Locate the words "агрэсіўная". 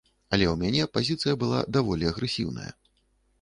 2.13-2.71